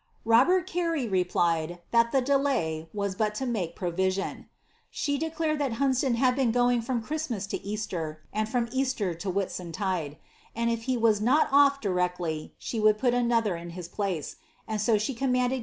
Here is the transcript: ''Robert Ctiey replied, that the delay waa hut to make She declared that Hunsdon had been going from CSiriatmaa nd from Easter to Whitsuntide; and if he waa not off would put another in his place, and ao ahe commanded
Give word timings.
''Robert 0.25 0.67
Ctiey 0.67 1.11
replied, 1.11 1.77
that 1.91 2.11
the 2.11 2.21
delay 2.21 2.89
waa 2.91 3.09
hut 3.15 3.35
to 3.35 3.45
make 3.45 3.77
She 4.89 5.19
declared 5.19 5.59
that 5.59 5.73
Hunsdon 5.73 6.15
had 6.15 6.35
been 6.35 6.51
going 6.51 6.81
from 6.81 7.03
CSiriatmaa 7.03 8.17
nd 8.35 8.49
from 8.49 8.67
Easter 8.71 9.13
to 9.13 9.29
Whitsuntide; 9.31 10.17
and 10.55 10.71
if 10.71 10.85
he 10.89 10.97
waa 10.97 11.13
not 11.21 11.49
off 11.51 11.77
would 11.85 12.97
put 12.97 13.13
another 13.13 13.55
in 13.55 13.69
his 13.77 13.87
place, 13.87 14.37
and 14.67 14.79
ao 14.89 14.93
ahe 14.95 15.15
commanded 15.15 15.59